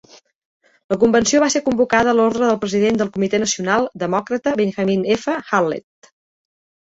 La 0.93 0.97
convenció 1.01 1.41
va 1.43 1.49
ser 1.55 1.59
convocada 1.65 2.11
a 2.13 2.17
l'ordre 2.19 2.47
pel 2.51 2.57
president 2.63 2.97
del 3.01 3.11
Comitè 3.19 3.41
Nacional 3.45 3.85
Demòcrata 4.05 4.55
Benjamin 4.63 5.05
F. 5.19 5.37
Hallett. 5.59 6.11